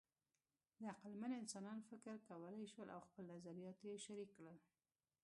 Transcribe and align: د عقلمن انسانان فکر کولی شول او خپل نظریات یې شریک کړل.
د 0.77 0.81
عقلمن 0.93 1.31
انسانان 1.41 1.79
فکر 1.89 2.15
کولی 2.27 2.63
شول 2.73 2.87
او 2.95 3.01
خپل 3.07 3.23
نظریات 3.33 3.77
یې 3.89 3.95
شریک 4.05 4.29
کړل. 4.37 4.57